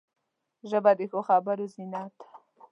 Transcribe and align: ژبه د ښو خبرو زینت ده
ژبه 0.69 0.91
د 0.99 1.01
ښو 1.11 1.19
خبرو 1.29 1.65
زینت 1.73 2.11
ده 2.19 2.27